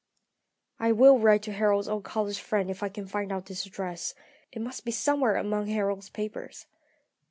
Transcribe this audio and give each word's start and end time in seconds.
"I 0.79 0.93
will 0.93 1.19
write 1.19 1.43
to 1.43 1.51
Harold's 1.51 1.87
old 1.87 2.03
college 2.05 2.39
friend 2.39 2.71
if 2.71 2.81
I 2.81 2.89
can 2.89 3.05
find 3.05 3.31
out 3.31 3.49
his 3.49 3.67
address. 3.67 4.15
It 4.51 4.59
must 4.63 4.83
be 4.83 4.89
somewhere 4.91 5.35
among 5.35 5.67
Harold's 5.67 6.09
papers. 6.09 6.65